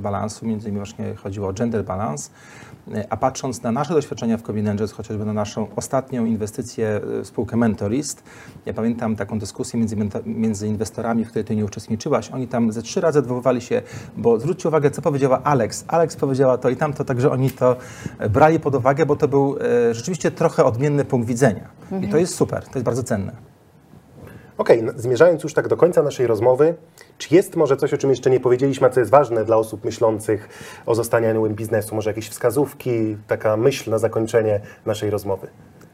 balansu, 0.00 0.46
między 0.46 0.68
innymi 0.68 0.84
właśnie 0.84 1.14
chodziło 1.14 1.48
o 1.48 1.52
gender 1.52 1.84
balance. 1.84 2.30
E, 2.92 3.06
A 3.10 3.16
patrząc 3.16 3.62
na 3.62 3.72
nasze 3.72 3.94
doświadczenia 3.94 4.36
w 4.36 4.42
Combin 4.42 4.68
Angels, 4.68 4.92
chociażby 4.92 5.24
na 5.24 5.32
naszą 5.32 5.66
ostatnią 5.76 6.24
inwestycję, 6.24 7.00
e, 7.20 7.24
spółkę 7.24 7.56
Mentorist, 7.56 8.22
ja 8.66 8.74
pamiętam 8.74 9.16
taką 9.16 9.38
dyskusję 9.38 9.78
między, 9.78 9.96
między 10.26 10.68
inwestorami, 10.68 11.24
w 11.24 11.28
której 11.28 11.44
ty 11.44 11.56
nie 11.56 11.64
uczestniczyłaś. 11.64 12.30
Oni 12.30 12.48
tam 12.48 12.72
ze 12.72 12.82
trzy 12.82 13.00
razy 13.00 13.18
odwoływali 13.18 13.60
się, 13.60 13.82
bo 14.16 14.40
zwróćcie 14.40 14.68
uwagę, 14.68 14.90
co 14.90 15.02
powiedziała 15.02 15.42
Alex. 15.42 15.84
Alex 15.88 16.16
powiedziała 16.16 16.58
to 16.58 16.70
i 16.70 16.76
tamto, 16.76 17.04
także 17.04 17.30
oni 17.30 17.50
to 17.50 17.76
e, 18.18 18.28
brali 18.28 18.60
pod 18.60 18.74
uwagę, 18.74 19.06
bo 19.06 19.16
to 19.16 19.28
był 19.28 19.56
rzeczywiście 19.92 20.30
trochę 20.30 20.64
odmienny 20.64 21.04
punkt 21.04 21.28
widzenia. 21.28 21.68
I 22.02 22.08
to 22.08 22.16
jest 22.16 22.34
super, 22.34 22.64
to 22.64 22.70
jest 22.74 22.84
bardzo 22.84 23.02
cenne. 23.02 23.53
Okej, 24.58 24.82
no, 24.82 24.92
zmierzając 24.96 25.42
już 25.42 25.54
tak 25.54 25.68
do 25.68 25.76
końca 25.76 26.02
naszej 26.02 26.26
rozmowy, 26.26 26.74
czy 27.18 27.34
jest 27.34 27.56
może 27.56 27.76
coś, 27.76 27.94
o 27.94 27.98
czym 27.98 28.10
jeszcze 28.10 28.30
nie 28.30 28.40
powiedzieliśmy, 28.40 28.86
a 28.86 28.90
co 28.90 29.00
jest 29.00 29.12
ważne 29.12 29.44
dla 29.44 29.56
osób 29.56 29.84
myślących 29.84 30.48
o 30.86 30.94
zostaniu 30.94 31.50
biznesu? 31.50 31.94
Może 31.94 32.10
jakieś 32.10 32.28
wskazówki, 32.28 33.16
taka 33.26 33.56
myśl 33.56 33.90
na 33.90 33.98
zakończenie 33.98 34.60
naszej 34.86 35.10
rozmowy? 35.10 35.46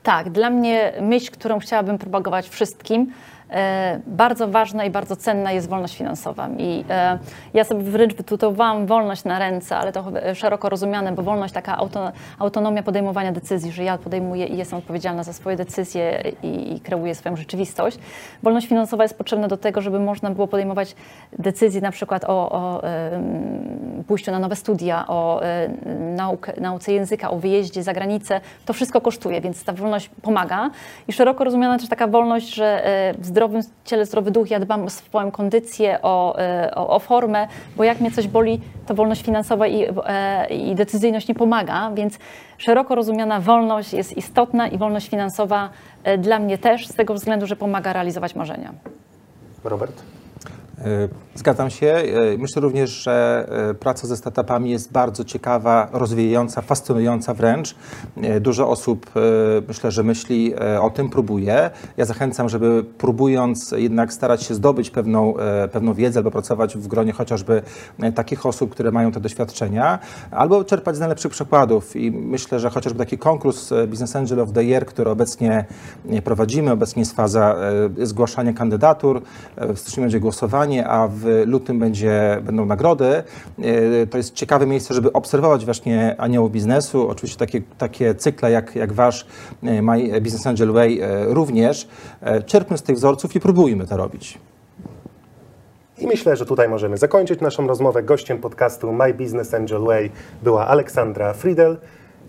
Tak, 0.03 0.31
dla 0.31 0.51
mnie 0.51 0.93
myśl, 1.01 1.33
którą 1.33 1.59
chciałabym 1.59 1.99
propagować 1.99 2.49
wszystkim, 2.49 3.13
bardzo 4.07 4.49
ważna 4.49 4.85
i 4.85 4.91
bardzo 4.91 5.17
cenna 5.17 5.53
jest 5.53 5.69
wolność 5.69 5.97
finansowa. 5.97 6.49
I 6.59 6.85
e, 6.91 7.19
ja 7.55 7.65
sobie 7.65 7.83
wręcz 7.83 8.15
wytutowałam 8.15 8.87
wolność 8.87 9.25
na 9.25 9.39
ręce, 9.39 9.77
ale 9.77 9.93
to 9.93 10.05
szeroko 10.35 10.69
rozumiane, 10.69 11.13
bo 11.13 11.23
wolność 11.23 11.55
taka 11.55 11.77
auto, 11.77 12.13
autonomia 12.39 12.83
podejmowania 12.83 13.33
decyzji, 13.33 13.73
że 13.73 13.85
ja 13.85 13.99
podejmuję 13.99 14.47
i 14.47 14.57
jestem 14.57 14.79
odpowiedzialna 14.79 15.23
za 15.23 15.33
swoje 15.33 15.57
decyzje 15.57 16.23
i, 16.43 16.81
kreuję 16.81 17.15
swoją 17.15 17.37
rzeczywistość. 17.37 17.99
Wolność 18.43 18.67
finansowa 18.67 19.03
jest 19.03 19.19
potrzebna 19.19 19.49
do 19.49 19.57
tego, 19.57 19.81
żeby 19.81 20.01
można 20.01 20.31
było 20.31 20.47
podejmować 20.49 20.95
decyzje 21.39 21.81
na 21.81 21.91
przykład 21.91 22.25
o, 22.25 22.51
o 22.51 22.83
pójściu 24.07 24.31
na 24.31 24.39
nowe 24.39 24.57
studia, 24.57 25.05
o 25.09 25.43
e, 25.43 25.69
nauk, 26.17 26.57
nauce 26.61 26.93
języka, 26.93 27.31
o 27.31 27.39
wyjeździe 27.39 27.83
za 27.83 27.93
granicę. 27.93 28.41
To 28.67 28.73
wszystko 28.73 29.01
kosztuje, 29.01 29.41
więc 29.41 29.65
ta 29.65 29.73
wolność 29.73 30.11
pomaga. 30.23 30.71
I 31.09 31.13
szeroko 31.13 31.45
rozumiana 31.45 31.79
też 31.79 31.89
taka 31.89 32.07
wolność, 32.07 32.55
że 32.55 32.87
e, 32.87 33.15
w 33.15 33.27
zdrowym 33.41 33.63
ciele, 33.85 34.07
zdrowy 34.07 34.31
duch, 34.31 34.51
ja 34.51 34.61
dbam 34.61 34.85
o 34.85 34.91
swoją 34.91 35.31
kondycję, 35.31 35.99
o, 36.03 36.39
e, 36.39 36.75
o, 36.75 36.89
o 36.89 36.99
formę, 36.99 37.49
bo 37.77 37.85
jak 37.85 38.01
mnie 38.01 38.11
coś 38.11 38.29
boli, 38.29 38.61
to 38.87 38.95
wolność 38.95 39.23
finansowa 39.23 39.67
i, 39.67 39.87
e, 40.07 40.47
i 40.47 40.75
decyzyjność 40.75 41.29
nie 41.29 41.35
pomaga, 41.35 41.91
więc 41.95 42.19
szeroko 42.59 42.95
rozumiana 42.95 43.41
wolność 43.41 43.93
jest 43.93 44.17
istotna 44.17 44.69
i 44.69 44.79
wolność 44.79 45.09
finansowa 45.09 45.69
e, 46.05 46.19
dla 46.19 46.39
mnie 46.39 46.59
też, 46.59 46.89
z 46.89 46.95
tego 46.95 47.15
względu, 47.15 47.47
że 47.47 47.57
pomaga 47.57 47.93
realizować 47.93 48.35
marzenia. 48.35 48.73
Robert? 49.65 50.03
E, 50.81 51.09
Zgadzam 51.35 51.71
się. 51.71 51.87
E, 51.87 52.39
Myślę 52.39 52.63
również, 52.63 52.91
że 52.91 53.47
e, 53.71 53.75
praca 53.75 54.07
ze 54.07 54.17
startupami 54.17 54.71
jest 54.71 54.93
bardzo 54.93 55.25
ciekawa, 55.25 55.89
rozwijająca, 55.93 56.63
fascynująca 56.63 57.35
wręcz. 57.35 57.75
Dużo 58.41 58.69
osób 58.69 59.11
myślę, 59.69 59.91
że 59.91 60.03
myśli 60.03 60.55
o 60.81 60.91
tym, 60.91 61.11
próbuje. 61.11 61.71
Ja 61.97 62.05
zachęcam, 62.05 62.49
żeby 62.49 62.85
próbując 62.99 63.75
jednak 63.77 64.13
starać 64.13 64.43
się 64.43 64.55
zdobyć 64.55 64.91
pewną, 64.91 65.35
pewną 65.73 65.95
wiedzę 65.95 66.19
albo 66.19 66.31
pracować 66.31 66.77
w 66.77 66.87
gronie 66.87 67.13
chociażby 67.13 67.63
takich 68.15 68.47
osób, 68.47 68.71
które 68.71 68.91
mają 68.91 69.13
te 69.13 69.21
doświadczenia, 69.21 69.99
albo 70.31 70.65
czerpać 70.65 70.97
z 70.97 71.01
najlepszych 71.01 71.33
przykładów. 71.33 71.97
I 71.97 72.11
myślę, 72.11 72.61
że 72.61 72.71
chociażby 72.71 72.99
taki 72.99 73.19
konkurs 73.19 73.71
Business 73.89 74.17
Angel 74.17 74.41
of 74.41 74.53
the 74.53 74.65
Year, 74.65 74.87
który 74.87 75.11
obecnie 75.11 75.65
prowadzimy, 76.25 76.73
obecnie 76.73 77.01
jest 77.01 77.17
faza 77.17 77.57
zgłaszania 78.03 78.53
kandydatur, 78.53 79.23
w 79.57 79.79
styczniu 79.79 80.03
będzie 80.03 80.21
głosowanie, 80.21 80.70
a 80.79 81.09
w 81.09 81.43
lutym 81.47 81.79
będzie, 81.79 82.39
będą 82.43 82.67
nagrody. 82.67 83.07
E, 83.07 84.07
To 84.07 84.17
jest 84.17 84.35
ciekawe 84.35 84.67
miejsce, 84.67 84.95
żeby 84.95 85.13
obserwować 85.13 85.65
właśnie 85.65 86.15
aniołów 86.19 86.53
biznesu. 86.53 87.09
Oczywiście 87.09 87.39
takie, 87.39 87.63
takie 87.79 88.15
cykle 88.15 88.51
jak, 88.51 88.77
jak 88.77 88.93
wasz 88.93 89.27
e, 89.63 89.83
My 89.83 90.21
Business 90.21 90.47
Angel 90.47 90.73
Way 90.73 91.01
e, 91.01 91.25
również. 91.25 91.89
Czerpmy 92.47 92.79
z 92.79 92.83
tych 92.83 92.97
wzorców 92.97 93.37
i 93.37 93.41
próbujmy 93.41 93.87
to 93.87 93.97
robić. 93.97 94.39
I 95.99 96.07
myślę, 96.07 96.37
że 96.37 96.47
tutaj 96.47 96.69
możemy 96.69 96.97
zakończyć 96.97 97.41
naszą 97.41 97.67
rozmowę. 97.67 98.03
Gościem 98.03 98.39
podcastu 98.39 98.93
My 98.93 99.15
Business 99.15 99.55
Angel 99.55 99.81
Way 99.81 100.11
była 100.43 100.67
Aleksandra 100.67 101.33
Friedel 101.33 101.77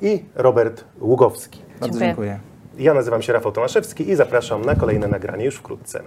i 0.01 0.23
Robert 0.35 0.83
Ługowski. 1.01 1.59
Bardzo 1.79 1.99
Dziękuję. 1.99 2.07
dziękuję. 2.07 2.39
Ja 2.77 2.93
nazywam 2.93 3.21
się 3.21 3.33
Rafał 3.33 3.51
Tomaszewski 3.51 4.09
i 4.09 4.15
zapraszam 4.15 4.65
na 4.65 4.75
kolejne 4.75 5.07
nagranie 5.07 5.45
już 5.45 5.55
wkrótce. 5.55 6.03